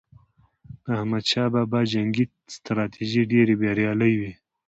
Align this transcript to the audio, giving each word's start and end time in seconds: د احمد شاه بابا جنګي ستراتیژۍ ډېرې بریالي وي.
د 0.83 0.85
احمد 0.97 1.23
شاه 1.31 1.49
بابا 1.53 1.79
جنګي 1.93 2.25
ستراتیژۍ 2.55 3.23
ډېرې 3.31 3.53
بریالي 3.61 4.11
وي. 4.19 4.31